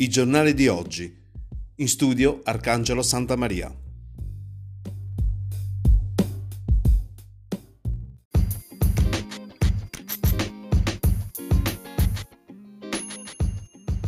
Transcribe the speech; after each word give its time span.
I 0.00 0.08
giornali 0.08 0.54
di 0.54 0.68
oggi. 0.68 1.12
In 1.74 1.88
studio 1.88 2.40
Arcangelo 2.44 3.02
Santa 3.02 3.34
Maria. 3.34 3.68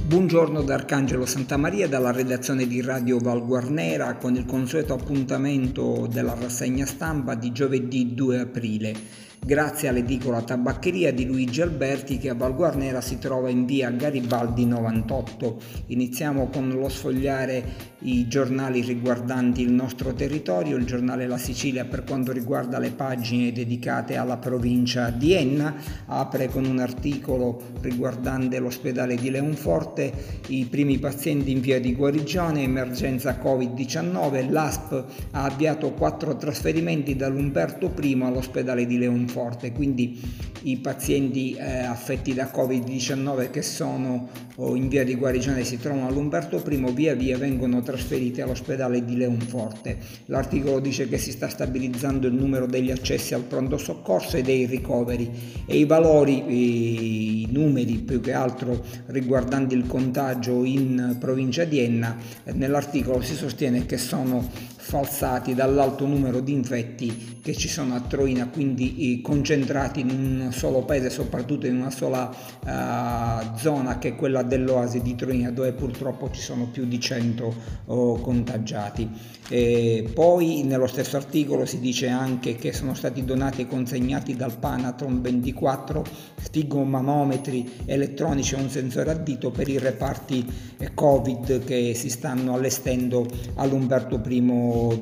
Buongiorno 0.05 0.63
da 0.63 0.75
Arcangelo 0.75 1.27
Santa 1.27 1.57
Maria 1.57 1.89
dalla 1.89 2.13
redazione 2.13 2.69
di 2.69 2.81
Radio 2.81 3.19
Val 3.19 3.45
Guarnera 3.45 4.15
con 4.15 4.37
il 4.37 4.45
consueto 4.45 4.95
appuntamento 4.95 6.07
della 6.07 6.35
rassegna 6.35 6.87
stampa 6.87 7.35
di 7.35 7.51
giovedì 7.51 8.15
2 8.15 8.39
aprile 8.39 8.95
grazie 9.43 9.89
all'edicola 9.89 10.43
tabaccheria 10.43 11.13
di 11.13 11.25
Luigi 11.25 11.63
Alberti 11.63 12.19
che 12.19 12.29
a 12.29 12.35
Val 12.35 12.55
Guarnera 12.55 13.01
si 13.01 13.19
trova 13.19 13.49
in 13.49 13.65
via 13.65 13.91
Garibaldi 13.91 14.67
98. 14.67 15.61
Iniziamo 15.87 16.49
con 16.49 16.69
lo 16.69 16.89
sfogliare 16.89 17.89
i 18.01 18.29
giornali 18.29 18.83
riguardanti 18.83 19.63
il 19.63 19.73
nostro 19.73 20.13
territorio, 20.13 20.77
il 20.77 20.85
giornale 20.85 21.27
La 21.27 21.39
Sicilia 21.39 21.85
per 21.87 22.05
quanto 22.05 22.33
riguarda 22.33 22.79
le 22.79 22.91
pagine 22.91 23.51
dedicate 23.51 24.17
alla 24.17 24.37
provincia 24.37 25.11
di 25.11 25.33
Enna, 25.33 25.75
apre 26.07 26.49
con 26.49 26.67
un 26.67 26.79
articolo 26.79 27.61
riguardante 27.81 28.59
l'ospedale 28.59 29.17
di 29.17 29.31
Leonforte, 29.31 30.13
i 30.49 30.67
primi 30.67 30.99
pazienti 30.99 31.51
in 31.51 31.61
via 31.61 31.81
di 31.81 31.95
guarigione, 31.95 32.63
emergenza 32.63 33.39
Covid-19, 33.43 34.51
l'ASP 34.51 35.05
ha 35.33 35.45
avviato 35.45 35.93
quattro 35.93 36.37
trasferimenti 36.37 37.17
dall'Umberto 37.17 37.93
I 38.01 38.19
all'ospedale 38.23 38.87
di 38.87 38.99
Leonforte 38.99 39.30
forte, 39.31 39.73
quindi 39.73 40.21
i 40.63 40.77
pazienti 40.79 41.55
eh, 41.55 41.79
affetti 41.79 42.35
da 42.35 42.51
Covid-19 42.53 43.51
che 43.51 43.63
sono 43.63 44.29
in 44.75 44.89
via 44.89 45.05
di 45.05 45.15
guarigione 45.15 45.65
si 45.65 45.79
trovano 45.79 46.09
all'Umberto 46.09 46.63
I 46.69 46.93
via 46.93 47.15
via 47.15 47.39
vengono 47.39 47.81
trasferiti 47.81 48.43
all'ospedale 48.43 49.03
di 49.05 49.17
Leonforte. 49.17 49.97
L'articolo 50.27 50.81
dice 50.81 51.09
che 51.09 51.17
si 51.17 51.31
sta 51.31 51.49
stabilizzando 51.49 52.27
il 52.27 52.35
numero 52.35 52.67
degli 52.67 52.91
accessi 52.91 53.33
al 53.33 53.45
pronto 53.45 53.79
soccorso 53.79 54.37
e 54.37 54.43
dei 54.43 54.67
ricoveri 54.67 55.31
e 55.65 55.79
i 55.79 55.87
valori, 55.87 57.43
i 57.43 57.49
numeri 57.51 57.95
più 57.97 58.21
che 58.21 58.35
altro 58.35 58.85
riguardanti 59.07 59.75
il 59.75 59.87
contagio 59.87 60.65
in 60.65 61.17
provincia 61.19 61.65
di 61.65 61.79
Enna, 61.79 62.17
nell'articolo 62.53 63.23
si 63.23 63.35
sostiene 63.35 63.87
che 63.87 63.97
sono 63.97 64.47
falsati 64.91 65.55
dall'alto 65.55 66.05
numero 66.05 66.41
di 66.41 66.53
infetti 66.53 67.39
che 67.41 67.55
ci 67.55 67.69
sono 67.69 67.95
a 67.95 68.01
Troina, 68.01 68.49
quindi 68.49 69.15
eh, 69.15 69.23
concentrati 69.23 70.01
in 70.01 70.11
un 70.11 70.53
solo 70.53 70.83
paese, 70.83 71.11
soprattutto 71.11 71.67
in 71.67 71.77
una 71.77 71.91
sola 71.91 72.29
uh, 72.29 73.57
zona 73.57 73.99
che 73.99 74.09
è 74.09 74.17
quella 74.17 74.43
dell'oasi 74.43 75.01
di 75.01 75.15
Troina, 75.15 75.53
dove 75.53 75.73
purtroppo 75.73 76.29
ci 76.33 76.41
sono 76.41 76.67
più 76.67 76.87
di 76.87 76.99
100 76.99 77.55
uh, 77.85 78.21
contagiati. 78.21 79.09
E 79.49 80.11
poi 80.13 80.63
nello 80.65 80.87
stesso 80.87 81.17
articolo 81.17 81.67
si 81.67 81.81
dice 81.81 82.09
anche 82.09 82.57
che 82.57 82.73
sono 82.73 82.95
stati 82.95 83.25
donati 83.25 83.63
e 83.63 83.67
consegnati 83.67 84.37
dal 84.37 84.57
Panatron 84.57 85.21
24 85.21 86.05
stigomanometri 86.41 87.83
elettronici 87.85 88.55
e 88.55 88.59
un 88.59 88.71
sensore 88.71 89.11
a 89.11 89.15
dito 89.15 89.51
per 89.51 89.69
i 89.69 89.79
reparti 89.79 90.47
eh, 90.79 90.95
Covid 90.95 91.65
che 91.65 91.95
si 91.95 92.11
stanno 92.11 92.55
allestendo 92.55 93.27
all'Umberto 93.55 94.21
I 94.29 94.41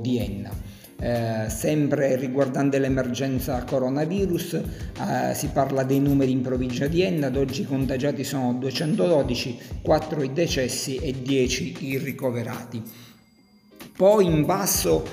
di 0.01 0.19
Enna. 0.19 0.51
Eh, 1.01 1.49
sempre 1.49 2.17
riguardante 2.17 2.81
l'emergenza 2.81 3.63
coronavirus, 3.63 4.55
eh, 4.55 5.35
si 5.35 5.49
parla 5.49 5.85
dei 5.85 6.01
numeri 6.01 6.33
in 6.33 6.41
provincia 6.41 6.89
di 6.89 7.03
Enna, 7.03 7.29
ad 7.29 7.37
oggi 7.37 7.63
i 7.63 7.67
contagiati 7.67 8.25
sono 8.25 8.55
212, 8.55 9.59
4 9.81 10.23
i 10.25 10.33
decessi 10.33 10.97
e 10.97 11.15
10 11.23 11.77
i 11.81 11.99
ricoverati. 11.99 12.83
Poi 13.99 14.27
in 14.27 14.45
basso, 14.45 15.05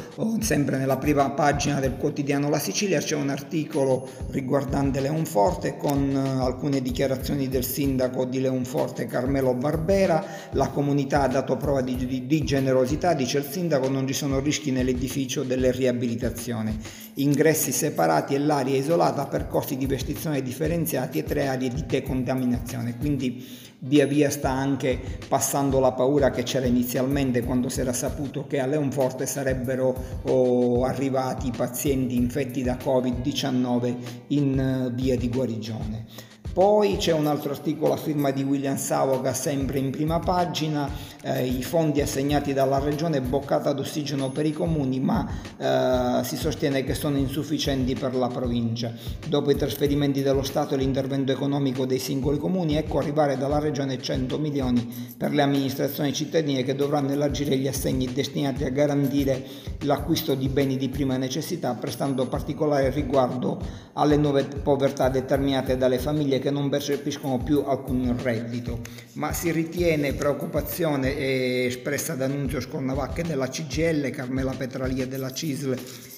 sempre 0.41 0.77
nella 0.77 0.97
prima 0.97 1.31
pagina 1.31 1.79
del 1.79 1.95
quotidiano 1.97 2.51
La 2.51 2.59
Sicilia, 2.59 2.99
c'è 2.99 3.15
un 3.15 3.29
articolo 3.29 4.07
riguardante 4.29 4.99
Leonforte 4.99 5.75
con 5.75 6.11
eh, 6.11 6.43
alcune 6.43 6.83
dichiarazioni 6.83 7.47
del 7.47 7.65
sindaco 7.65 8.25
di 8.25 8.39
Leonforte 8.39 9.07
Carmelo 9.07 9.55
Barbera. 9.55 10.23
La 10.51 10.67
comunità 10.67 11.23
ha 11.23 11.27
dato 11.27 11.57
prova 11.57 11.81
di, 11.81 11.95
di, 11.95 12.27
di 12.27 12.43
generosità, 12.43 13.15
dice 13.15 13.39
il 13.39 13.45
sindaco, 13.45 13.89
non 13.89 14.05
ci 14.05 14.13
sono 14.13 14.39
rischi 14.39 14.69
nell'edificio 14.69 15.41
delle 15.41 15.71
riabilitazioni. 15.71 16.77
Ingressi 17.15 17.71
separati 17.71 18.35
e 18.35 18.37
l'aria 18.37 18.77
isolata, 18.77 19.25
percorsi 19.25 19.77
di 19.77 19.87
vestizione 19.87 20.43
differenziati 20.43 21.17
e 21.17 21.23
tre 21.23 21.47
aree 21.47 21.69
di 21.69 21.85
decontaminazione. 21.87 22.97
Quindi 22.97 23.73
via 23.85 24.05
via 24.05 24.29
sta 24.29 24.49
anche 24.49 24.99
passando 25.27 25.79
la 25.79 25.91
paura 25.91 26.31
che 26.31 26.43
c'era 26.43 26.65
inizialmente 26.65 27.43
quando 27.43 27.69
si 27.69 27.81
era 27.81 27.93
saputo 27.93 28.47
che 28.47 28.59
a 28.59 28.65
Leonforte 28.65 29.25
sarebbero 29.25 29.95
oh, 30.23 30.83
arrivati 30.83 31.51
pazienti 31.55 32.15
infetti 32.15 32.63
da 32.63 32.77
Covid-19 32.77 33.95
in 34.27 34.87
uh, 34.89 34.93
via 34.93 35.15
di 35.15 35.29
guarigione. 35.29 36.34
Poi 36.55 36.95
c'è 36.95 37.11
un 37.11 37.27
altro 37.27 37.51
articolo 37.51 37.91
a 37.91 37.97
firma 37.97 38.31
di 38.31 38.41
William 38.41 38.77
Savoga, 38.77 39.33
sempre 39.33 39.77
in 39.77 39.91
prima 39.91 40.19
pagina, 40.19 40.89
eh, 41.21 41.45
i 41.45 41.61
fondi 41.61 41.99
assegnati 41.99 42.53
dalla 42.53 42.79
regione 42.79 43.19
boccata 43.19 43.73
d'ossigeno 43.73 44.29
per 44.29 44.45
i 44.45 44.53
comuni, 44.53 45.01
ma 45.01 45.27
eh, 45.57 46.23
si 46.23 46.37
sostiene 46.37 46.85
che 46.85 46.93
sono 46.93 47.17
insufficienti 47.17 47.93
per 47.95 48.15
la 48.15 48.27
provincia. 48.27 48.93
Dopo 49.27 49.51
i 49.51 49.57
trasferimenti 49.57 50.21
dello 50.21 50.43
Stato 50.43 50.75
e 50.75 50.77
l'intervento 50.77 51.33
economico 51.33 51.85
dei 51.85 51.99
singoli 51.99 52.37
comuni, 52.37 52.77
ecco 52.77 52.99
arrivare 52.99 53.37
dalla 53.37 53.59
regione 53.59 54.01
100 54.01 54.39
milioni 54.39 55.13
per 55.17 55.33
le 55.33 55.41
amministrazioni 55.41 56.13
cittadine 56.13 56.63
che 56.63 56.73
dovranno 56.73 57.11
elargire 57.11 57.57
gli 57.57 57.67
assegni 57.67 58.13
destinati 58.13 58.63
a 58.63 58.69
garantire 58.69 59.43
l'acquisto 59.81 60.35
di 60.35 60.47
beni 60.47 60.77
di 60.77 60.87
prima 60.87 61.17
necessità, 61.17 61.73
prestando 61.73 62.27
particolare 62.27 62.91
riguardo 62.91 63.59
alle 63.91 64.15
nuove 64.15 64.45
povertà 64.45 65.09
determinate 65.09 65.75
dalle 65.75 65.99
famiglie 65.99 66.43
che 66.45 66.51
non 66.51 66.69
percepiscono 66.69 67.39
più 67.39 67.63
alcun 67.65 68.15
reddito, 68.21 68.81
ma 69.13 69.33
si 69.33 69.49
ritiene 69.49 70.13
preoccupazione 70.13 71.65
espressa 71.65 72.13
da 72.13 72.27
Nunzio 72.27 72.59
Scornavacche 72.59 73.23
della 73.23 73.47
CGL, 73.47 74.11
Carmela 74.11 74.51
Petralia 74.51 75.07
della 75.07 75.31
CISL 75.31 75.75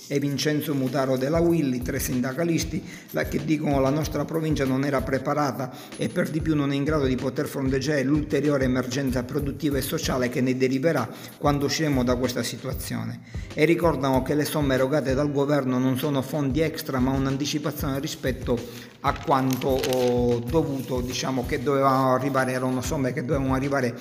e 0.07 0.19
Vincenzo 0.19 0.73
Mutaro 0.73 1.18
della 1.18 1.40
Willy, 1.40 1.81
tre 1.81 2.00
sindacalisti, 2.00 2.84
che 3.29 3.45
dicono 3.45 3.79
la 3.79 3.90
nostra 3.90 4.25
provincia 4.25 4.66
non 4.66 4.85
era 4.85 5.01
preparata 5.01 5.72
e 5.97 6.09
per 6.09 6.29
di 6.29 6.41
più 6.41 6.56
non 6.56 6.72
è 6.72 6.75
in 6.75 6.84
grado 6.84 7.06
di 7.06 7.16
poter 7.16 7.47
fronteggiare 7.47 8.03
l'ulteriore 8.03 8.66
emergenza 8.66 9.23
produttiva 9.23 9.78
e 9.78 9.81
sociale 9.81 10.29
che 10.29 10.41
ne 10.41 10.56
deriverà 10.56 11.09
quando 11.38 11.66
usciremo 11.66 12.03
da 12.03 12.16
questa 12.16 12.44
situazione. 12.44 13.22
E 13.53 13.66
ricordano 13.66 14.22
che 14.23 14.35
le 14.35 14.45
somme 14.45 14.75
erogate 14.75 15.13
dal 15.13 15.31
governo 15.31 15.78
non 15.78 15.97
sono 15.97 16.22
fondi 16.22 16.62
extra 16.62 17.00
ma 17.00 17.12
un'anticipazione 17.12 18.00
rispetto 18.00 18.57
a 19.01 19.13
quanto 19.24 19.68
oh, 19.68 20.39
dovuto, 20.39 21.01
diciamo 21.01 21.45
che 21.45 21.62
dovevano 21.62 22.13
arrivare, 22.13 22.51
erano 22.51 22.81
somme 22.81 23.13
che 23.13 23.24
dovevano 23.24 23.53
arrivare 23.53 23.95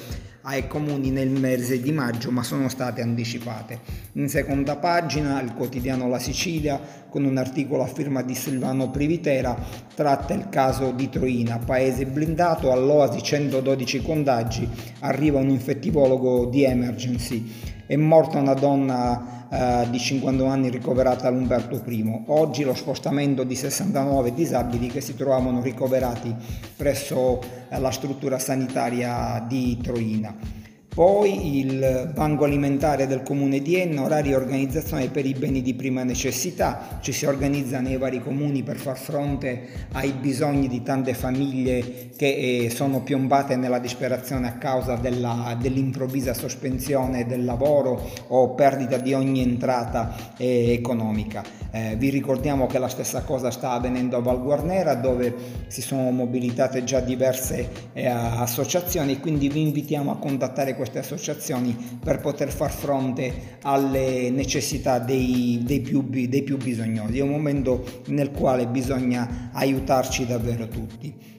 ai 0.49 0.69
comuni 0.69 1.11
nel 1.11 1.29
mese 1.29 1.81
di 1.81 1.91
maggio 1.91 2.31
ma 2.31 2.43
sono 2.43 2.69
state 2.69 3.03
anticipate. 3.03 3.81
In 4.13 4.29
seconda 4.29 4.77
pagina 4.77 5.41
il 5.41 5.53
quotidiano 5.55 6.09
La 6.09 6.21
Sicilia 6.21 6.81
con 7.09 7.25
un 7.25 7.37
articolo 7.37 7.83
a 7.83 7.87
firma 7.87 8.23
di 8.23 8.35
Silvano 8.35 8.91
Privitera 8.91 9.57
tratta 9.95 10.35
il 10.35 10.49
caso 10.49 10.93
di 10.93 11.09
Troina, 11.09 11.59
paese 11.59 12.07
blindato, 12.07 12.71
all'Oasi 12.71 13.23
112 13.23 14.03
contagi, 14.03 14.69
arriva 15.01 15.41
un 15.41 15.49
infettivologo 15.49 16.47
di 16.47 16.65
emergency, 16.65 17.53
è 17.87 17.97
morta 17.97 18.39
una 18.39 18.55
donna 18.55 19.36
eh, 19.51 19.87
di 19.91 19.99
51 19.99 20.51
anni 20.51 20.71
ricoverata 20.71 21.29
all'Umberto 21.29 21.83
I. 21.87 22.23
Oggi 22.27 22.65
lo 22.65 22.75
spostamento 22.75 23.45
di 23.45 23.55
69 23.55 24.35
disabili 24.35 24.89
che 24.89 25.01
si 25.01 25.15
trovavano 25.15 25.63
ricoverati 25.63 26.35
presso 26.77 27.41
eh, 27.69 27.79
la 27.79 27.91
struttura 27.91 28.39
sanitaria 28.39 29.45
di 29.47 29.79
Troina. 29.83 30.65
Poi 30.97 31.59
il 31.59 32.11
banco 32.15 32.45
alimentare 32.45 33.07
del 33.07 33.23
comune 33.23 33.61
di 33.61 33.79
Enna, 33.79 34.01
orari 34.01 34.31
e 34.31 34.35
organizzazione 34.35 35.11
per 35.11 35.27
i 35.27 35.35
beni 35.35 35.61
di 35.61 35.75
prima 35.75 36.05
necessità, 36.05 36.99
ci 37.03 37.13
si 37.13 37.27
organizza 37.27 37.81
nei 37.81 37.99
vari 37.99 38.19
comuni 38.19 38.63
per 38.63 38.77
far 38.77 38.97
fronte 38.97 39.89
ai 39.93 40.13
bisogni 40.13 40.69
di 40.69 40.83
tante 40.83 41.13
famiglie 41.13 42.09
che 42.17 42.63
eh, 42.65 42.71
sono 42.71 43.03
piombate 43.03 43.57
nella 43.57 43.79
disperazione 43.79 44.49
a 44.49 44.53
causa 44.53 44.95
della, 44.97 45.55
dell'improvvisa 45.61 46.33
sospensione 46.33 47.27
del 47.27 47.45
lavoro 47.45 48.01
o 48.29 48.55
perdita 48.55 48.97
di 48.97 49.13
ogni 49.13 49.43
entrata 49.43 50.33
eh, 50.39 50.73
economica. 50.73 51.45
Eh, 51.73 51.95
vi 51.99 52.09
ricordiamo 52.09 52.67
che 52.67 52.79
la 52.79 52.89
stessa 52.89 53.21
cosa 53.21 53.51
sta 53.51 53.73
avvenendo 53.73 54.17
a 54.17 54.23
Val 54.23 54.43
Guarnera 54.43 54.95
dove 54.95 55.35
si 55.67 55.83
sono 55.83 56.11
mobilitate 56.11 56.85
già 56.85 57.01
diverse 57.01 57.91
eh, 57.93 58.07
associazioni, 58.07 59.21
quindi 59.21 59.51
vi 59.51 59.61
invitiamo 59.61 60.11
a 60.11 60.17
contattare 60.17 60.75
queste 60.75 60.85
queste 60.87 60.99
associazioni 60.99 61.77
per 62.03 62.21
poter 62.21 62.51
far 62.51 62.71
fronte 62.71 63.59
alle 63.63 64.31
necessità 64.31 64.99
dei, 64.99 65.61
dei, 65.65 65.81
più, 65.81 66.03
dei 66.03 66.43
più 66.43 66.57
bisognosi. 66.57 67.19
È 67.19 67.23
un 67.23 67.31
momento 67.31 68.03
nel 68.07 68.31
quale 68.31 68.67
bisogna 68.67 69.51
aiutarci 69.53 70.27
davvero 70.27 70.69
tutti. 70.69 71.35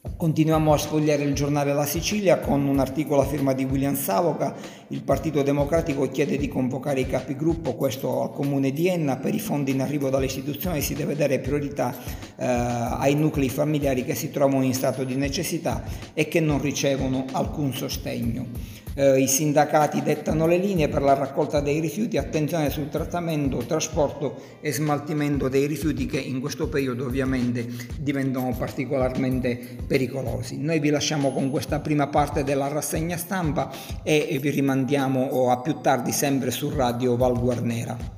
Continuiamo 0.00 0.72
a 0.72 0.78
sfogliare 0.78 1.24
il 1.24 1.34
giornale 1.34 1.72
La 1.72 1.84
Sicilia 1.84 2.38
con 2.38 2.64
un 2.68 2.78
articolo 2.78 3.20
a 3.20 3.24
firma 3.24 3.52
di 3.52 3.64
William 3.64 3.96
Savoca. 3.96 4.54
Il 4.88 5.02
Partito 5.02 5.42
Democratico 5.42 6.08
chiede 6.08 6.36
di 6.36 6.46
convocare 6.46 7.00
i 7.00 7.06
capigruppo, 7.06 7.74
questo 7.74 8.22
al 8.22 8.30
comune 8.30 8.70
di 8.70 8.86
Enna, 8.86 9.16
per 9.16 9.34
i 9.34 9.40
fondi 9.40 9.72
in 9.72 9.80
arrivo 9.80 10.08
dalle 10.08 10.26
istituzioni 10.26 10.82
si 10.82 10.94
deve 10.94 11.16
dare 11.16 11.40
priorità 11.40 11.92
eh, 12.36 12.46
ai 12.46 13.16
nuclei 13.16 13.48
familiari 13.48 14.04
che 14.04 14.14
si 14.14 14.30
trovano 14.30 14.62
in 14.62 14.74
stato 14.74 15.02
di 15.02 15.16
necessità 15.16 15.82
e 16.14 16.28
che 16.28 16.38
non 16.38 16.60
ricevono 16.60 17.24
alcun 17.32 17.74
sostegno 17.74 18.77
eh, 18.98 19.20
i 19.20 19.28
sindacati 19.28 20.02
dettano 20.02 20.48
le 20.48 20.56
linee 20.56 20.88
per 20.88 21.02
la 21.02 21.14
raccolta 21.14 21.60
dei 21.60 21.78
rifiuti, 21.78 22.18
attenzione 22.18 22.68
sul 22.68 22.88
trattamento, 22.88 23.58
trasporto 23.58 24.58
e 24.60 24.72
smaltimento 24.72 25.48
dei 25.48 25.66
rifiuti 25.66 26.06
che 26.06 26.18
in 26.18 26.40
questo 26.40 26.68
periodo 26.68 27.04
ovviamente 27.04 27.64
diventano 28.00 28.52
particolarmente 28.58 29.76
pericolosi. 29.86 30.58
Noi 30.60 30.80
vi 30.80 30.90
lasciamo 30.90 31.32
con 31.32 31.48
questa 31.50 31.78
prima 31.78 32.08
parte 32.08 32.42
della 32.42 32.66
rassegna 32.66 33.16
stampa 33.16 33.70
e 34.02 34.36
vi 34.42 34.50
rimandiamo 34.50 35.50
a 35.50 35.60
più 35.60 35.80
tardi 35.80 36.10
sempre 36.10 36.50
su 36.50 36.68
Radio 36.70 37.16
Val 37.16 37.38
Guarnera. 37.38 38.17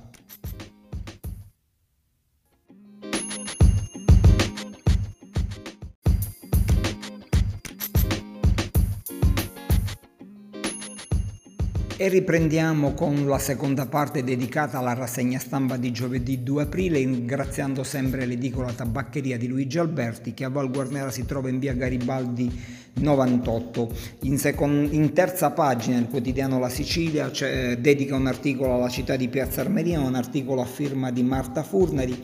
E 12.03 12.09
riprendiamo 12.09 12.95
con 12.95 13.27
la 13.27 13.39
seconda 13.39 13.85
parte 13.85 14.25
dedicata 14.25 14.79
alla 14.79 14.95
rassegna 14.95 15.39
stampa 15.39 15.77
di 15.77 15.93
giovedì 15.93 16.43
2 16.43 16.63
aprile, 16.63 16.97
ringraziando 16.97 17.83
sempre 17.85 18.25
l'edicola 18.25 18.73
tabaccheria 18.73 19.37
di 19.37 19.47
Luigi 19.47 19.77
Alberti 19.77 20.33
che 20.33 20.45
a 20.45 20.49
Val 20.49 20.71
Guarnera 20.71 21.11
si 21.11 21.27
trova 21.27 21.51
in 21.51 21.59
via 21.59 21.75
Garibaldi 21.75 22.51
98. 22.95 23.93
In, 24.23 24.39
second, 24.39 24.91
in 24.95 25.13
terza 25.13 25.51
pagina 25.51 25.99
il 25.99 26.07
quotidiano 26.09 26.59
La 26.59 26.71
Sicilia 26.71 27.31
dedica 27.79 28.17
un 28.17 28.29
articolo 28.29 28.77
alla 28.77 28.89
città 28.89 29.17
di 29.17 29.29
Piazza 29.29 29.61
Armerina, 29.61 30.01
un 30.01 30.15
articolo 30.15 30.63
a 30.63 30.67
firma 30.67 31.11
di 31.11 31.23
Marta 31.23 31.63
Furnari 31.63 32.19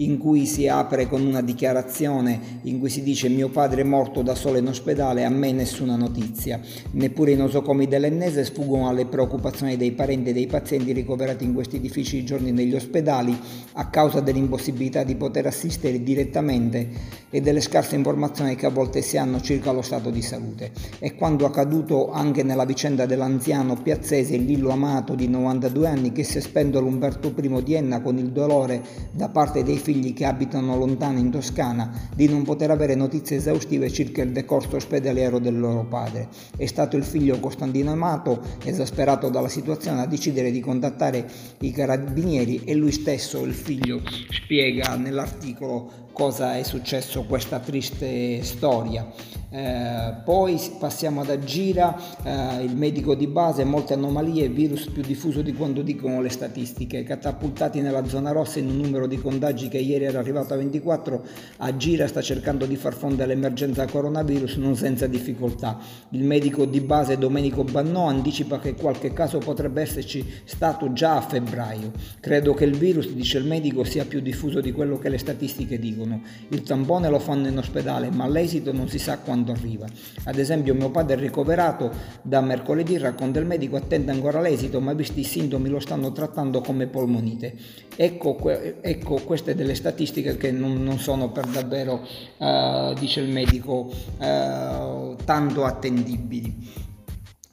in 0.00 0.18
cui 0.18 0.46
si 0.46 0.66
apre 0.66 1.06
con 1.06 1.24
una 1.24 1.42
dichiarazione 1.42 2.58
in 2.62 2.78
cui 2.78 2.88
si 2.88 3.02
dice 3.02 3.28
mio 3.28 3.48
padre 3.48 3.82
è 3.82 3.84
morto 3.84 4.22
da 4.22 4.34
solo 4.34 4.58
in 4.58 4.66
ospedale, 4.66 5.24
a 5.24 5.28
me 5.28 5.52
nessuna 5.52 5.96
notizia. 5.96 6.60
Neppure 6.92 7.32
i 7.32 7.36
nosocomi 7.36 7.86
dell'Ennese 7.86 8.44
sfuggono 8.44 8.88
alle 8.88 9.06
preoccupazioni 9.06 9.76
dei 9.76 9.92
parenti 9.92 10.30
e 10.30 10.32
dei 10.32 10.46
pazienti 10.46 10.92
ricoverati 10.92 11.44
in 11.44 11.54
questi 11.54 11.80
difficili 11.80 12.24
giorni 12.24 12.50
negli 12.50 12.74
ospedali 12.74 13.38
a 13.74 13.88
causa 13.88 14.20
dell'impossibilità 14.20 15.04
di 15.04 15.16
poter 15.16 15.46
assistere 15.46 16.02
direttamente 16.02 17.18
e 17.30 17.40
delle 17.40 17.60
scarse 17.60 17.94
informazioni 17.94 18.56
che 18.56 18.66
a 18.66 18.70
volte 18.70 19.02
si 19.02 19.16
hanno 19.16 19.40
circa 19.40 19.70
lo 19.70 19.82
stato 19.82 20.10
di 20.10 20.22
salute. 20.22 20.72
E 20.98 21.14
quando 21.14 21.44
accaduto 21.44 22.10
anche 22.10 22.42
nella 22.42 22.64
vicenda 22.64 23.04
dell'anziano 23.06 23.76
piazzese 23.76 24.36
Lillo 24.36 24.70
Amato 24.70 25.14
di 25.14 25.28
92 25.28 25.86
anni 25.86 26.12
che 26.12 26.24
si 26.24 26.38
è 26.38 26.40
spento 26.40 26.78
all'Umberto 26.78 27.32
I 27.36 27.62
di 27.62 27.74
Enna 27.74 28.00
con 28.00 28.16
il 28.18 28.30
dolore 28.30 28.82
da 29.12 29.28
parte 29.28 29.62
dei 29.62 29.76
figli 29.76 29.89
figli 29.90 30.14
che 30.14 30.24
abitano 30.24 30.76
lontano 30.76 31.18
in 31.18 31.30
Toscana 31.30 31.90
di 32.14 32.28
non 32.28 32.44
poter 32.44 32.70
avere 32.70 32.94
notizie 32.94 33.38
esaustive 33.38 33.90
circa 33.90 34.22
il 34.22 34.30
decorso 34.30 34.76
ospedaliero 34.76 35.40
del 35.40 35.58
loro 35.58 35.84
padre. 35.84 36.28
È 36.56 36.66
stato 36.66 36.96
il 36.96 37.02
figlio 37.02 37.40
Costantino 37.40 37.90
Amato, 37.90 38.40
esasperato 38.64 39.28
dalla 39.30 39.48
situazione, 39.48 40.02
a 40.02 40.06
decidere 40.06 40.52
di 40.52 40.60
contattare 40.60 41.28
i 41.60 41.72
carabinieri 41.72 42.62
e 42.64 42.74
lui 42.74 42.92
stesso, 42.92 43.44
il 43.44 43.52
figlio, 43.52 44.00
spiega 44.30 44.94
nell'articolo 44.94 46.08
cosa 46.12 46.56
è 46.56 46.62
successo 46.62 47.24
questa 47.24 47.58
triste 47.58 48.42
storia. 48.42 49.38
Eh, 49.52 50.14
poi 50.24 50.60
passiamo 50.78 51.22
ad 51.22 51.30
Agira, 51.30 51.98
eh, 52.22 52.62
il 52.62 52.76
medico 52.76 53.16
di 53.16 53.26
base, 53.26 53.64
molte 53.64 53.94
anomalie, 53.94 54.48
virus 54.48 54.86
più 54.86 55.02
diffuso 55.02 55.42
di 55.42 55.52
quanto 55.54 55.82
dicono 55.82 56.20
le 56.20 56.28
statistiche, 56.28 57.02
catapultati 57.02 57.80
nella 57.80 58.06
zona 58.06 58.30
rossa 58.30 58.60
in 58.60 58.68
un 58.68 58.76
numero 58.76 59.08
di 59.08 59.18
contagi 59.18 59.68
che 59.68 59.78
ieri 59.78 60.04
era 60.04 60.20
arrivato 60.20 60.54
a 60.54 60.56
24, 60.56 61.24
Agira 61.58 62.06
sta 62.06 62.22
cercando 62.22 62.64
di 62.64 62.76
far 62.76 62.94
fronte 62.94 63.24
all'emergenza 63.24 63.86
coronavirus 63.86 64.56
non 64.56 64.76
senza 64.76 65.08
difficoltà. 65.08 65.78
Il 66.10 66.22
medico 66.22 66.64
di 66.64 66.80
base 66.80 67.18
Domenico 67.18 67.64
Bannò 67.64 68.06
anticipa 68.06 68.60
che 68.60 68.74
qualche 68.74 69.12
caso 69.12 69.38
potrebbe 69.38 69.82
esserci 69.82 70.24
stato 70.44 70.92
già 70.92 71.16
a 71.16 71.22
febbraio. 71.22 71.90
Credo 72.20 72.54
che 72.54 72.64
il 72.64 72.76
virus, 72.76 73.10
dice 73.10 73.38
il 73.38 73.46
medico, 73.46 73.82
sia 73.82 74.04
più 74.04 74.20
diffuso 74.20 74.60
di 74.60 74.70
quello 74.70 74.96
che 74.96 75.08
le 75.08 75.18
statistiche 75.18 75.78
dicono. 75.80 75.99
Il 76.48 76.62
tampone 76.62 77.08
lo 77.08 77.18
fanno 77.18 77.48
in 77.48 77.58
ospedale, 77.58 78.10
ma 78.10 78.28
l'esito 78.28 78.72
non 78.72 78.88
si 78.88 78.98
sa 78.98 79.18
quando 79.18 79.52
arriva. 79.52 79.86
Ad 80.24 80.38
esempio 80.38 80.74
mio 80.74 80.90
padre 80.90 81.16
è 81.16 81.18
ricoverato 81.18 81.90
da 82.22 82.40
mercoledì, 82.40 82.98
racconta 82.98 83.38
il 83.38 83.46
medico, 83.46 83.76
attende 83.76 84.10
ancora 84.12 84.40
l'esito, 84.40 84.80
ma 84.80 84.92
visti 84.92 85.20
i 85.20 85.24
sintomi 85.24 85.68
lo 85.68 85.80
stanno 85.80 86.12
trattando 86.12 86.60
come 86.60 86.86
polmonite. 86.86 87.56
Ecco, 87.96 88.38
ecco 88.80 89.20
queste 89.24 89.54
delle 89.54 89.74
statistiche 89.74 90.36
che 90.36 90.50
non, 90.50 90.82
non 90.82 90.98
sono 90.98 91.30
per 91.30 91.46
davvero, 91.46 92.06
uh, 92.38 92.94
dice 92.94 93.20
il 93.20 93.30
medico, 93.30 93.92
uh, 94.18 95.16
tanto 95.24 95.64
attendibili. 95.64 96.88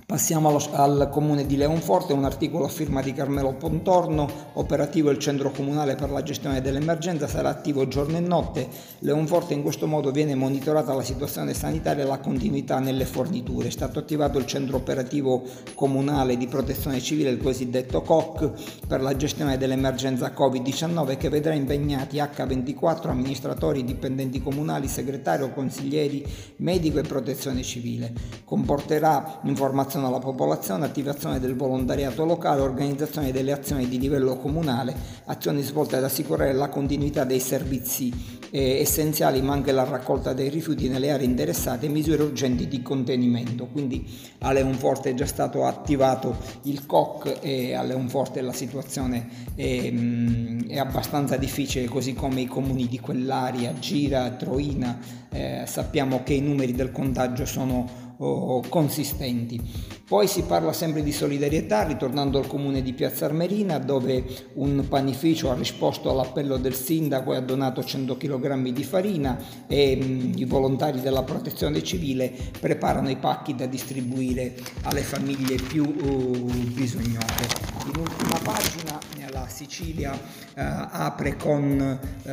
Passiamo 0.10 0.48
allo, 0.48 0.62
al 0.72 1.10
comune 1.12 1.46
di 1.46 1.58
Leonforte, 1.58 2.14
un 2.14 2.24
articolo 2.24 2.64
a 2.64 2.70
firma 2.70 3.02
di 3.02 3.12
Carmelo 3.12 3.56
Pontorno, 3.56 4.26
operativo 4.54 5.10
il 5.10 5.18
centro 5.18 5.52
comunale 5.52 5.96
per 5.96 6.12
la 6.12 6.24
gestione 6.24 6.62
dell'emergenza, 6.62 7.28
sarà 7.28 7.50
attivo 7.50 7.90
giorno 7.90 8.16
e 8.16 8.22
notte. 8.22 8.70
Leonforte 9.00 9.54
in 9.54 9.62
questo 9.62 9.86
modo 9.86 10.12
viene 10.12 10.34
monitorata 10.34 10.94
la 10.94 11.04
situazione 11.04 11.54
sanitaria 11.54 12.06
e 12.06 12.08
la 12.08 12.20
continuità 12.20 12.80
nelle 12.80 13.04
forniture. 13.04 13.68
È 13.68 13.70
stato 13.70 14.00
attivato 14.00 14.38
il 14.38 14.46
centro 14.46 14.78
operativo 14.78 15.44
comunale 15.76 16.38
di 16.38 16.48
protezione 16.48 17.02
civile, 17.02 17.30
il 17.30 17.42
cosiddetto 17.42 18.02
COC, 18.02 18.86
per 18.88 19.02
la 19.02 19.14
gestione 19.14 19.58
dell'emergenza 19.58 20.32
Covid-19 20.34 21.18
che 21.18 21.28
vedrà 21.28 21.54
impegnati 21.54 22.16
H24 22.16 23.10
amministratori, 23.10 23.84
dipendenti 23.84 24.42
comunali, 24.42 24.88
segretario, 24.88 25.52
consiglieri, 25.52 26.26
medico 26.60 26.98
e 26.98 27.02
protezione 27.02 27.62
civile. 27.62 28.14
Comporterà 28.46 29.42
informazioni 29.44 29.96
informazione 29.98 30.08
alla 30.08 30.20
popolazione, 30.20 30.86
attivazione 30.86 31.40
del 31.40 31.56
volontariato 31.56 32.24
locale, 32.24 32.62
organizzazione 32.62 33.32
delle 33.32 33.52
azioni 33.52 33.88
di 33.88 34.00
livello 34.00 34.38
comunale, 34.38 34.96
azioni 35.26 35.62
svolte 35.62 35.96
ad 35.98 36.04
assicurare 36.04 36.54
la 36.54 36.70
continuità 36.70 37.24
dei 37.24 37.40
servizi 37.40 38.36
eh, 38.50 38.80
essenziali 38.80 39.42
ma 39.42 39.54
anche 39.54 39.72
la 39.72 39.84
raccolta 39.84 40.34
dei 40.34 40.50
rifiuti 40.50 40.88
nelle 40.88 41.12
aree 41.12 41.26
interessate 41.26 41.88
e 41.88 41.90
misure 41.90 42.24
urgenti 42.24 42.68
di 42.68 42.82
contenimento. 42.82 43.68
Quindi 43.68 44.08
a 44.40 44.52
Leonforte 44.52 45.10
è 45.10 45.14
già 45.14 45.26
stato 45.26 45.66
attivato 45.66 46.38
il 46.64 46.86
COC 46.86 47.40
e 47.42 47.74
a 47.74 47.84
Leonforte 47.84 48.42
la 48.42 48.54
situazione 48.54 49.28
è, 49.56 49.90
mh, 49.90 50.68
è 50.68 50.78
abbastanza 50.78 51.38
difficile, 51.38 51.88
così 51.88 52.14
come 52.14 52.42
i 52.42 52.46
comuni 52.46 52.88
di 52.88 53.00
quell'area, 53.00 53.74
Gira, 53.80 54.30
Troina, 54.32 54.98
eh, 55.30 55.64
sappiamo 55.66 56.24
che 56.24 56.34
i 56.34 56.42
numeri 56.42 56.74
del 56.74 56.92
contagio 56.92 57.46
sono 57.46 58.07
consistenti. 58.18 59.96
Poi 60.08 60.26
si 60.28 60.44
parla 60.44 60.72
sempre 60.72 61.04
di 61.04 61.12
solidarietà, 61.12 61.84
ritornando 61.84 62.38
al 62.40 62.48
comune 62.48 62.82
di 62.82 62.94
Piazza 62.94 63.26
Armerina, 63.26 63.78
dove 63.78 64.24
un 64.54 64.86
panificio 64.88 65.52
ha 65.52 65.54
risposto 65.54 66.10
all'appello 66.10 66.56
del 66.56 66.76
sindaco 66.76 67.34
e 67.34 67.36
ha 67.36 67.42
donato 67.42 67.84
100 67.84 68.16
kg 68.16 68.70
di 68.70 68.84
farina 68.86 69.38
e 69.68 69.98
mh, 69.98 70.38
i 70.38 70.46
volontari 70.46 71.02
della 71.02 71.24
protezione 71.24 71.84
civile 71.84 72.34
preparano 72.58 73.10
i 73.10 73.18
pacchi 73.18 73.54
da 73.54 73.66
distribuire 73.66 74.56
alle 74.84 75.02
famiglie 75.02 75.58
più 75.58 75.84
uh, 75.84 76.52
bisognose. 76.74 77.48
In 77.94 78.00
ultima 78.00 78.40
pagina 78.42 79.27
la 79.40 79.48
Sicilia 79.48 80.12
uh, 80.14 80.18
apre 80.56 81.36
con 81.36 82.00
uh, 82.24 82.30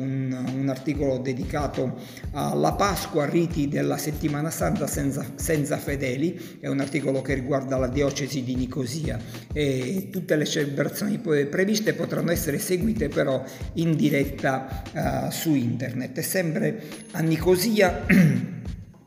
un, 0.00 0.52
un, 0.54 0.68
articolo 0.68 1.18
dedicato 1.18 1.98
alla 2.32 2.72
Pasqua, 2.72 3.26
riti 3.26 3.68
della 3.68 3.96
settimana 3.96 4.50
santa 4.50 4.86
senza, 4.86 5.24
senza, 5.34 5.76
fedeli, 5.76 6.58
è 6.60 6.68
un 6.68 6.80
articolo 6.80 7.20
che 7.20 7.34
riguarda 7.34 7.76
la 7.76 7.88
diocesi 7.88 8.42
di 8.42 8.54
Nicosia 8.54 9.18
e 9.52 10.08
tutte 10.10 10.36
le 10.36 10.46
celebrazioni 10.46 11.18
previste 11.18 11.94
potranno 11.94 12.30
essere 12.30 12.58
seguite 12.58 13.08
però 13.08 13.42
in 13.74 13.94
diretta 13.96 14.82
uh, 14.92 15.30
su 15.30 15.54
internet. 15.54 16.18
E 16.18 16.22
sempre 16.22 16.82
a 17.12 17.20
Nicosia 17.20 18.04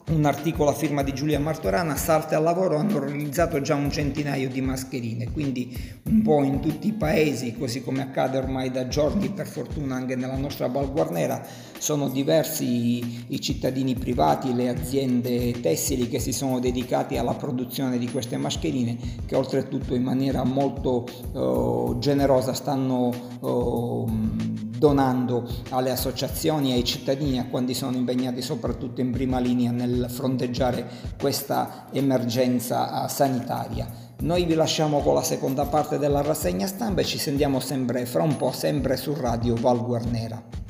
un 0.08 0.26
articolo 0.26 0.70
a 0.70 0.74
firma 0.74 1.02
di 1.02 1.14
Giulia 1.14 1.40
Martorana, 1.40 1.96
Sarte 1.96 2.36
al 2.36 2.44
lavoro 2.44 2.78
hanno 2.78 3.00
realizzato 3.00 3.60
già 3.62 3.74
un 3.74 3.92
centinaio 3.92 4.50
di 4.50 4.62
mascherine, 4.62 5.32
quindi 5.32 5.76
un 6.04 6.22
po' 6.22 6.44
in 6.44 6.60
tutti 6.60 6.88
i 6.88 6.94
paesi, 6.94 7.56
così 7.58 7.82
come 7.82 8.04
accade 8.04 8.38
ormai 8.38 8.70
da 8.70 8.88
giorni, 8.88 9.30
per 9.30 9.48
fortuna 9.48 9.96
anche 9.96 10.16
nella 10.16 10.38
nostra 10.38 10.68
Val 10.68 10.92
Guarnera, 10.92 11.44
sono 11.80 12.10
diversi 12.10 13.26
i 13.28 13.42
cittadini 13.42 13.96
privati, 13.96 14.54
le 14.54 14.70
aziende 14.70 15.60
tessili 15.60 16.08
che 16.08 16.20
si 16.20 16.32
sono 16.32 16.60
dedicati 16.60 17.18
alla 17.18 17.34
produzione 17.34 17.98
di 17.98 18.10
queste 18.10 18.38
mascherine, 18.38 18.98
che 19.26 19.36
oltretutto 19.36 19.96
in 19.96 20.04
maniera 20.04 20.44
molto 20.44 21.06
uh, 21.32 21.98
generosa 21.98 22.54
stanno 22.54 23.12
uh, 23.40 24.54
donando 24.86 25.50
alle 25.72 25.90
associazioni 25.90 26.72
ai 26.72 26.84
cittadini 26.84 27.40
a 27.40 27.48
quanti 27.48 27.74
sono 27.74 27.98
impegnati 27.98 28.44
soprattutto 28.44 29.02
in 29.02 29.10
prima 29.10 29.40
linea 29.40 29.72
nel 29.72 30.06
fronteggiare 30.10 30.88
questa 31.20 31.88
emergenza 31.92 33.08
sanitaria. 33.08 33.88
Noi 34.20 34.46
vi 34.46 34.54
lasciamo 34.54 35.02
con 35.02 35.16
la 35.16 35.24
seconda 35.24 35.66
parte 35.66 35.98
della 35.98 36.22
rassegna 36.22 36.68
stampa 36.68 37.02
e 37.02 37.06
ci 37.06 37.18
sentiamo 37.18 37.60
sempre 37.60 38.06
fra 38.06 38.22
un 38.22 38.38
po' 38.38 38.52
sempre 38.52 38.96
su 38.96 39.16
Radio 39.16 39.56
Val 39.56 39.84
Guarnera. 39.84 40.65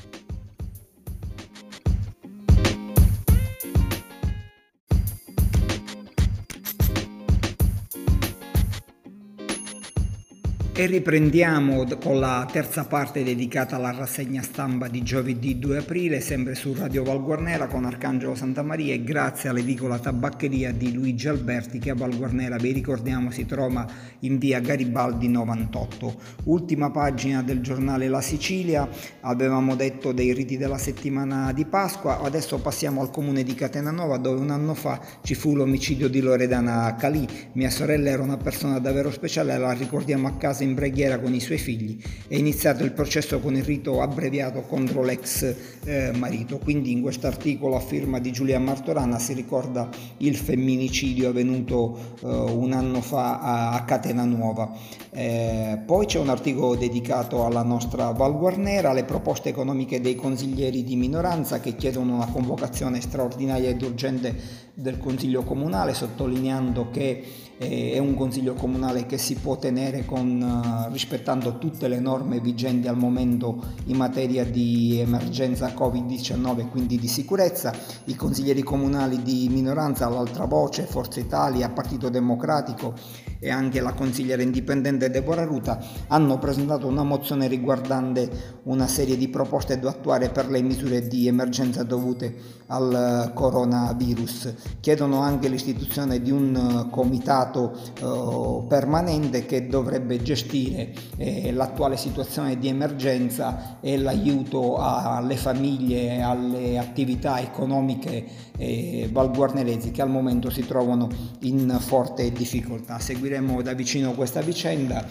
E 10.78 10.88
riprendiamo 10.88 11.86
con 12.04 12.20
la 12.20 12.46
terza 12.52 12.84
parte 12.84 13.24
dedicata 13.24 13.78
alla 13.78 13.92
rassegna 13.92 14.42
stampa 14.42 14.90
di 14.90 15.04
giovedì 15.04 15.58
2 15.58 15.78
aprile, 15.78 16.20
sempre 16.20 16.54
su 16.54 16.76
Radio 16.78 17.06
Val 17.06 17.24
Guarnera 17.24 17.68
con 17.68 17.86
Arcangelo 17.86 18.36
Santamaria 18.36 18.94
e 18.94 19.02
grazie 19.02 19.48
all'edicola 19.48 20.00
tabaccheria 20.00 20.74
di 20.74 20.92
Luigi 20.92 21.30
Alberti 21.30 21.80
che 21.80 21.92
a 21.92 21.96
Val 21.96 22.18
Guarnera, 22.18 22.58
vi 22.58 22.74
ricordiamo, 22.74 23.32
si 23.32 23.46
trova 23.46 23.88
in 24.20 24.38
via 24.38 24.60
Garibaldi 24.60 25.30
98. 25.30 26.14
Ultima 26.44 26.92
pagina 26.92 27.42
del 27.42 27.62
giornale 27.62 28.10
La 28.10 28.20
Sicilia, 28.20 28.86
avevamo 29.22 29.76
detto 29.76 30.12
dei 30.12 30.34
riti 30.34 30.58
della 30.58 30.78
settimana 30.78 31.54
di 31.54 31.64
Pasqua, 31.64 32.20
adesso 32.20 32.60
passiamo 32.60 33.00
al 33.00 33.12
comune 33.12 33.44
di 33.44 33.56
Catenanova 33.56 34.18
dove 34.18 34.42
un 34.42 34.50
anno 34.50 34.74
fa 34.74 35.00
ci 35.24 35.36
fu 35.36 35.56
l'omicidio 35.56 36.10
di 36.10 36.20
Loredana 36.20 36.94
Calì. 36.96 37.26
Mia 37.54 37.70
sorella 37.70 38.10
era 38.10 38.22
una 38.22 38.36
persona 38.36 38.78
davvero 38.80 39.10
speciale, 39.10 39.58
la 39.58 39.72
ricordiamo 39.72 40.28
a 40.28 40.36
casa 40.36 40.64
in 40.66 40.76
preghiera 40.76 41.20
con 41.20 41.34
i 41.34 41.40
suoi 41.40 41.58
figli, 41.58 41.98
è 42.28 42.36
iniziato 42.36 42.84
il 42.84 42.92
processo 42.92 43.40
con 43.40 43.56
il 43.56 43.64
rito 43.64 44.02
abbreviato 44.02 44.62
contro 44.62 45.04
l'ex 45.04 45.56
eh, 45.86 46.12
marito. 46.14 46.58
Quindi 46.58 46.92
in 46.92 47.02
questo 47.02 47.28
articolo 47.28 47.76
a 47.76 47.80
firma 47.80 48.20
di 48.20 48.32
Giulia 48.32 48.60
Martorana 48.60 49.20
si 49.20 49.34
ricorda 49.34 49.90
il 50.18 50.36
femminicidio 50.36 51.30
avvenuto 51.30 52.18
eh, 52.22 52.28
un 52.28 52.74
anno 52.74 53.02
fa 53.02 53.40
a, 53.40 53.72
a 53.72 53.84
Catena 53.84 54.26
Nuova. 54.26 54.74
Eh, 55.12 55.80
poi 55.86 56.06
c'è 56.06 56.20
un 56.20 56.30
articolo 56.30 56.76
dedicato 56.76 57.46
alla 57.46 57.64
nostra 57.64 58.12
Val 58.12 58.38
Guarnera, 58.38 58.90
alle 58.90 59.06
proposte 59.06 59.50
economiche 59.50 60.02
dei 60.02 60.16
consiglieri 60.16 60.84
di 60.84 60.98
minoranza 60.98 61.62
che 61.62 61.76
chiedono 61.76 62.16
una 62.16 62.28
convocazione 62.28 63.00
straordinaria 63.00 63.70
ed 63.70 63.82
urgente 63.82 64.64
del 64.74 64.98
Consiglio 64.98 65.44
Comunale, 65.44 65.94
sottolineando 65.94 66.90
che 66.92 67.24
eh, 67.58 67.92
è 67.94 67.98
un 67.98 68.14
Consiglio 68.16 68.54
Comunale 68.56 69.06
che 69.06 69.18
si 69.18 69.36
può 69.36 69.58
tenere 69.58 70.04
con, 70.06 70.55
uh, 70.60 70.92
rispettando 70.92 71.58
tutte 71.58 71.88
le 71.88 72.00
norme 72.00 72.40
vigenti 72.40 72.88
al 72.88 72.98
momento 72.98 73.64
in 73.86 73.98
materia 73.98 74.46
di 74.46 75.00
emergenza 75.00 75.68
Covid-19 75.68 76.70
quindi 76.70 76.98
di 76.98 77.08
sicurezza. 77.08 77.74
I 78.06 78.16
consiglieri 78.16 78.64
comunali 78.64 79.22
di 79.22 79.48
minoranza, 79.50 80.06
all'altra 80.06 80.46
voce, 80.46 80.84
Forza 80.84 81.20
Italia, 81.20 81.70
Partito 81.70 82.10
Democratico 82.10 82.94
e 83.40 83.52
anche 83.52 83.82
la 83.82 83.94
consigliera 83.94 84.42
indipendente 84.42 85.10
Deborah 85.10 85.44
Ruta 85.44 85.80
hanno 86.08 86.40
presentato 86.40 86.88
una 86.88 87.04
mozione 87.04 87.48
riguardante 87.48 88.60
una 88.64 88.88
serie 88.88 89.18
di 89.18 89.28
proposte 89.28 89.78
da 89.78 89.90
attuare 89.90 90.30
per 90.30 90.50
le 90.50 90.62
misure 90.62 91.08
di 91.08 91.28
emergenza 91.28 91.84
dovute 91.84 92.34
al 92.68 93.32
coronavirus. 93.34 94.54
Chiedono 94.80 95.20
anche 95.20 95.48
l'istituzione 95.48 96.22
di 96.22 96.32
un 96.32 96.88
comitato 96.90 97.74
eh, 97.74 98.68
permanente 98.68 99.46
che 99.46 99.68
dovrebbe 99.68 100.22
gestire 100.22 100.45
eh, 101.18 101.52
l'attuale 101.52 101.98
situazione 101.98 102.58
di 102.58 102.68
emergenza 102.68 103.78
e 103.82 103.98
l'aiuto 103.98 104.78
alle 104.78 105.36
famiglie 105.36 106.22
alle 106.22 106.78
attività 106.78 107.40
economiche 107.40 108.26
eh, 108.58 109.10
valguarneresi 109.12 109.92
che 109.92 110.02
al 110.02 110.10
momento 110.10 110.50
si 110.50 110.66
trovano 110.66 111.10
in 111.42 111.76
forte 111.80 112.32
difficoltà. 112.32 113.00
Seguiremo 113.00 113.62
da 113.62 113.74
vicino 113.74 114.14
questa 114.14 114.42
vicenda, 114.42 115.06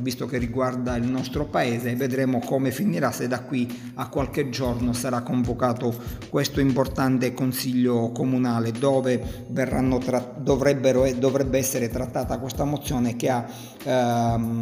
visto 0.00 0.26
che 0.26 0.38
riguarda 0.38 0.96
il 0.96 1.08
nostro 1.08 1.46
paese, 1.46 1.90
e 1.90 1.96
vedremo 1.96 2.40
come 2.40 2.70
finirà 2.70 3.10
se 3.10 3.28
da 3.28 3.42
qui 3.42 3.92
a 3.94 4.08
qualche 4.08 4.48
giorno 4.48 4.92
sarà 4.92 5.22
convocato 5.22 5.94
questo 6.28 6.60
importante 6.60 7.34
consiglio 7.34 8.10
comunale 8.10 8.72
dove 8.72 9.46
tra- 10.00 10.34
dovrebbero 10.38 11.04
e 11.04 11.16
dovrebbe 11.16 11.58
essere 11.58 11.88
trattata 11.88 12.38
questa 12.38 12.64
mozione 12.64 13.16
che 13.16 13.28
ha 13.28 13.46
ehm, 13.84 14.57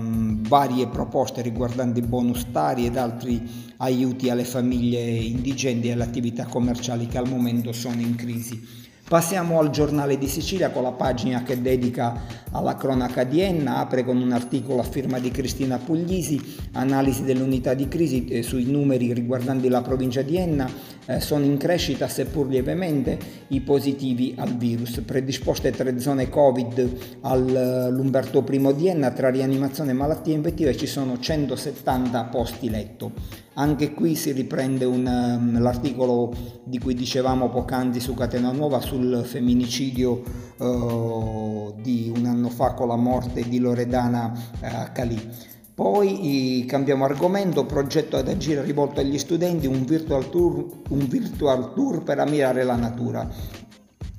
varie 0.49 0.88
proposte 0.88 1.43
riguardanti 1.43 2.00
bonus 2.03 2.47
tari 2.50 2.87
ed 2.87 2.97
altri 2.97 3.43
aiuti 3.79 4.31
alle 4.31 4.45
famiglie 4.45 5.00
indigenti 5.00 5.88
e 5.88 5.93
alle 5.93 6.05
attività 6.05 6.47
commerciali 6.47 7.07
che 7.07 7.19
al 7.19 7.29
momento 7.29 7.73
sono 7.73 8.00
in 8.00 8.15
crisi. 8.15 8.86
Passiamo 9.09 9.61
al 9.61 9.71
giornale 9.71 10.19
di 10.19 10.27
Sicilia 10.27 10.71
con 10.71 10.83
la 10.83 10.91
pagina 10.91 11.45
che 11.45 11.63
dedica 11.63 12.23
alla 12.51 12.75
cronaca 12.75 13.23
di 13.23 13.41
Enna, 13.41 13.77
apre 13.77 14.03
con 14.03 14.21
un 14.21 14.33
articolo 14.33 14.81
a 14.81 14.83
firma 14.83 15.21
di 15.21 15.31
Cristina 15.31 15.79
Puglisi, 15.79 16.57
analisi 16.73 17.23
dell'unità 17.23 17.75
di 17.75 17.87
crisi 17.87 18.25
eh, 18.25 18.43
sui 18.43 18.65
numeri 18.65 19.13
riguardanti 19.13 19.69
la 19.69 19.81
provincia 19.81 20.23
di 20.23 20.37
Enna, 20.37 20.69
eh, 21.07 21.21
sono 21.21 21.45
in 21.45 21.57
crescita 21.57 22.09
seppur 22.09 22.49
lievemente 22.49 23.17
i 23.49 23.61
positivi 23.61 24.35
al 24.37 24.57
virus, 24.57 25.01
predisposte 25.07 25.71
tre 25.71 26.01
zone 26.01 26.29
Covid 26.29 27.21
all'Umberto 27.21 28.45
I 28.51 28.75
di 28.75 28.89
Enna, 28.89 29.13
tra 29.13 29.31
rianimazione 29.31 29.93
e 29.93 29.95
malattie 29.95 30.35
infettive 30.35 30.77
ci 30.77 30.87
sono 30.89 31.17
170 31.17 32.25
posti 32.25 32.69
letto. 32.69 33.45
Anche 33.59 33.95
qui 33.95 34.17
si 34.17 34.33
riprende 34.33 34.85
un, 34.85 35.07
um, 35.07 35.63
l'articolo 35.63 36.31
di 36.63 36.79
cui 36.79 36.93
dicevamo 36.93 37.49
poc'anzi 37.49 38.01
su 38.01 38.13
Catena 38.13 38.53
Nuova 38.53 38.83
sul 38.83 39.23
femminicidio 39.25 40.23
uh, 40.59 41.75
di 41.81 42.13
un 42.15 42.27
anno 42.27 42.51
fa 42.51 42.75
con 42.75 42.89
la 42.89 42.97
morte 42.97 43.49
di 43.49 43.59
Loredana 43.59 44.31
uh. 44.61 45.15
Poi 45.75 46.65
cambiamo 46.69 47.07
argomento, 47.07 47.65
progetto 47.65 48.19
ad 48.19 48.29
agire 48.29 48.63
rivolto 48.63 49.01
agli 49.01 49.19
studenti, 49.19 49.67
un 49.67 49.85
virtual, 49.87 50.29
tour, 50.29 50.83
un 50.91 51.07
virtual 51.09 51.73
tour 51.73 52.03
per 52.03 52.19
ammirare 52.19 52.63
la 52.63 52.77
natura. 52.77 53.27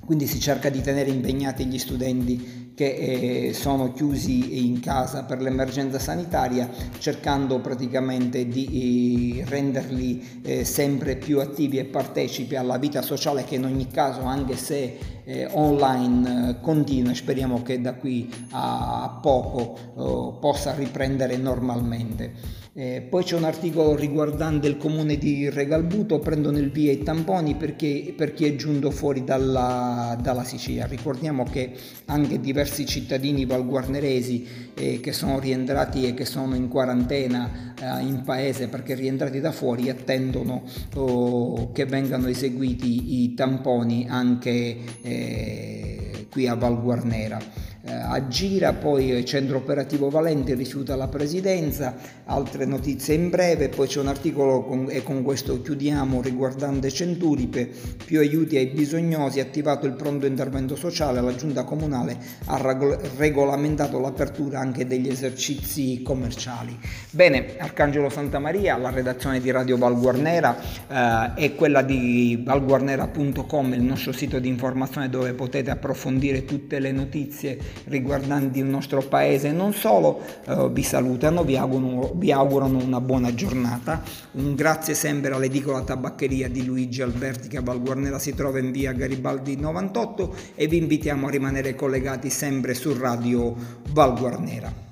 Quindi 0.04 0.26
si 0.26 0.40
cerca 0.40 0.68
di 0.68 0.80
tenere 0.80 1.10
impegnati 1.10 1.64
gli 1.66 1.78
studenti 1.78 2.67
che 2.78 3.48
eh, 3.48 3.52
sono 3.54 3.92
chiusi 3.92 4.64
in 4.64 4.78
casa 4.78 5.24
per 5.24 5.42
l'emergenza 5.42 5.98
sanitaria, 5.98 6.70
cercando 6.98 7.58
praticamente 7.58 8.46
di 8.46 9.40
eh, 9.40 9.44
renderli 9.48 10.42
eh, 10.42 10.64
sempre 10.64 11.16
più 11.16 11.40
attivi 11.40 11.78
e 11.78 11.86
partecipi 11.86 12.54
alla 12.54 12.78
vita 12.78 13.02
sociale 13.02 13.42
che 13.42 13.56
in 13.56 13.64
ogni 13.64 13.88
caso, 13.88 14.22
anche 14.22 14.56
se 14.56 14.96
eh, 15.28 15.46
online, 15.52 16.48
eh, 16.48 16.60
continua 16.62 17.12
e 17.12 17.14
speriamo 17.14 17.62
che 17.62 17.82
da 17.82 17.92
qui 17.92 18.32
a 18.52 19.18
poco 19.20 19.76
oh, 19.94 20.38
possa 20.38 20.74
riprendere 20.74 21.36
normalmente. 21.36 22.56
Eh, 22.78 23.04
poi 23.10 23.24
c'è 23.24 23.34
un 23.34 23.42
articolo 23.42 23.96
riguardante 23.96 24.68
il 24.68 24.76
comune 24.76 25.18
di 25.18 25.50
Regalbuto, 25.50 26.20
prendono 26.20 26.58
il 26.58 26.70
via 26.70 26.92
i 26.92 27.02
tamponi 27.02 27.56
perché, 27.56 28.14
per 28.16 28.32
chi 28.32 28.46
è 28.46 28.54
giunto 28.54 28.92
fuori 28.92 29.24
dalla, 29.24 30.16
dalla 30.22 30.44
Sicilia. 30.44 30.86
Ricordiamo 30.86 31.42
che 31.42 31.72
anche 32.04 32.38
diversi 32.38 32.86
cittadini 32.86 33.46
valguarneresi 33.46 34.46
eh, 34.74 35.00
che 35.00 35.12
sono 35.12 35.40
rientrati 35.40 36.06
e 36.06 36.14
che 36.14 36.24
sono 36.24 36.54
in 36.54 36.68
quarantena 36.68 37.74
eh, 37.80 38.02
in 38.02 38.22
paese 38.24 38.68
perché 38.68 38.94
rientrati 38.94 39.40
da 39.40 39.50
fuori 39.50 39.88
attendono 39.88 40.62
oh, 40.94 41.72
che 41.72 41.84
vengano 41.84 42.28
eseguiti 42.28 43.24
i 43.24 43.34
tamponi 43.34 44.06
anche 44.08 44.76
eh, 45.02 45.17
qui 46.32 46.46
a 46.46 46.54
Valguarnera 46.54 47.38
eh, 47.38 47.67
aggira, 48.10 48.72
poi 48.72 49.24
centro 49.24 49.58
operativo 49.58 50.08
Valente 50.08 50.54
rifiuta 50.54 50.96
la 50.96 51.08
presidenza, 51.08 51.94
altre 52.24 52.64
notizie 52.64 53.14
in 53.14 53.28
breve, 53.28 53.68
poi 53.68 53.86
c'è 53.86 54.00
un 54.00 54.08
articolo 54.08 54.64
con, 54.64 54.86
e 54.90 55.02
con 55.02 55.22
questo 55.22 55.60
chiudiamo 55.60 56.22
riguardante 56.22 56.90
Centuripe, 56.90 57.70
più 58.04 58.20
aiuti 58.20 58.56
ai 58.56 58.68
bisognosi, 58.68 59.40
attivato 59.40 59.86
il 59.86 59.92
pronto 59.92 60.26
intervento 60.26 60.74
sociale, 60.74 61.20
la 61.20 61.34
giunta 61.34 61.64
comunale 61.64 62.16
ha 62.46 62.76
regolamentato 63.16 64.00
l'apertura 64.00 64.60
anche 64.60 64.86
degli 64.86 65.08
esercizi 65.08 66.02
commerciali. 66.02 66.78
Bene, 67.10 67.56
Arcangelo 67.58 68.08
Santa 68.08 68.38
Maria, 68.38 68.76
la 68.78 68.90
redazione 68.90 69.40
di 69.40 69.50
Radio 69.50 69.76
Valguarnera 69.76 70.56
eh, 70.88 71.34
è 71.34 71.54
quella 71.54 71.82
di 71.82 72.42
valguarnera.com, 72.44 73.74
il 73.74 73.82
nostro 73.82 74.12
sito 74.12 74.38
di 74.38 74.48
informazione 74.48 75.08
dove 75.10 75.34
potete 75.34 75.70
approfondire 75.70 76.44
tutte 76.44 76.78
le 76.78 76.92
notizie 76.92 77.58
riguardanti 77.84 77.96
il 77.98 78.64
nostro 78.64 79.02
paese 79.02 79.52
non 79.52 79.72
solo, 79.72 80.20
eh, 80.46 80.68
vi 80.70 80.82
salutano, 80.82 81.44
vi 81.44 81.56
augurano, 81.56 82.12
vi 82.14 82.32
augurano, 82.32 82.78
una 82.78 83.00
buona 83.00 83.34
giornata. 83.34 84.02
Un 84.32 84.54
grazie 84.54 84.94
sempre 84.94 85.32
all'edicola 85.32 85.82
tabaccheria 85.82 86.48
di 86.48 86.64
Luigi 86.64 87.02
Alberti 87.02 87.48
che 87.48 87.58
a 87.58 87.62
Valguarnera 87.62 88.18
si 88.18 88.34
trova 88.34 88.58
in 88.58 88.70
via 88.70 88.92
Garibaldi 88.92 89.56
98 89.56 90.34
e 90.54 90.66
vi 90.66 90.78
invitiamo 90.78 91.26
a 91.26 91.30
rimanere 91.30 91.74
collegati 91.74 92.30
sempre 92.30 92.74
su 92.74 92.96
Radio 92.96 93.54
Valguarnera. 93.90 94.87